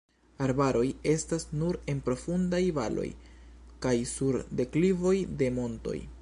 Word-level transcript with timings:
Arbaroj 0.43 0.85
estas 1.11 1.45
nur 1.63 1.77
en 1.93 2.01
profundaj 2.07 2.63
valoj 2.79 3.05
kaj 3.85 3.93
sur 4.15 4.39
deklivoj 4.63 5.17
de 5.43 5.53
montoj. 5.61 5.97